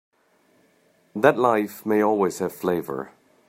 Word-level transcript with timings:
That 1.15 1.37
life 1.37 1.85
may 1.85 2.01
always 2.01 2.39
have 2.39 2.53
flavor. 2.55 3.11